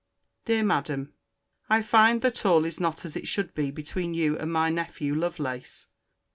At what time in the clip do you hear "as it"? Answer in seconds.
3.05-3.27